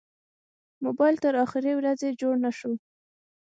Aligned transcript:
موبایل 0.85 1.15
تر 1.23 1.33
اخرې 1.45 1.71
ورځې 1.79 2.17
جوړ 2.21 2.33
نه 2.45 2.51
شو. 2.57 2.73